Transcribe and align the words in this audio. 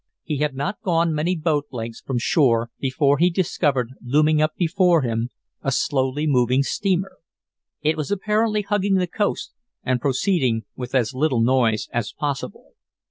He 0.23 0.37
had 0.37 0.55
not 0.55 0.81
gone 0.81 1.13
many 1.13 1.35
boat 1.35 1.67
lengths 1.71 2.01
from 2.01 2.17
shore 2.17 2.71
before 2.79 3.19
he 3.19 3.29
discovered 3.29 3.91
looming 4.03 4.41
up 4.41 4.55
before 4.55 5.03
him 5.03 5.29
a 5.61 5.71
slowly 5.71 6.25
moving 6.25 6.63
steamer. 6.63 7.19
It 7.83 7.97
was 7.97 8.09
apparently 8.09 8.63
hugging 8.63 8.95
the 8.95 9.05
coast 9.05 9.53
and 9.83 10.01
proceeding 10.01 10.63
with 10.75 10.95
as 10.95 11.13
little 11.13 11.41
noise 11.43 11.87
as 11.93 12.13
possible. 12.13 12.71